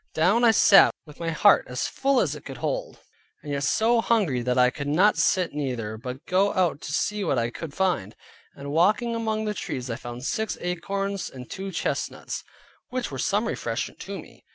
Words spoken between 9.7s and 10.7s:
I found six